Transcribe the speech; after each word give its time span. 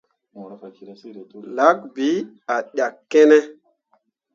Lak 1.57 1.77
bii 1.93 2.17
ah 2.53 2.63
ɗyakkene? 2.73 3.37